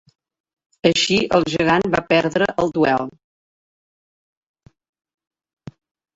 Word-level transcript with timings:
Així, 0.89 1.17
el 1.37 1.45
gegant 1.55 1.85
va 1.97 2.01
perdre 2.13 2.47
el 2.65 2.73
duel. 2.79 3.07